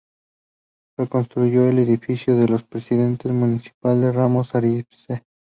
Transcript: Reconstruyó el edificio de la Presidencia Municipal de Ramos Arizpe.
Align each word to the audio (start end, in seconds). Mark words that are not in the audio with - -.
Reconstruyó 0.97 1.65
el 1.69 1.77
edificio 1.77 2.35
de 2.35 2.47
la 2.49 2.57
Presidencia 2.57 3.31
Municipal 3.31 4.01
de 4.01 4.11
Ramos 4.11 4.55
Arizpe. 4.55 5.23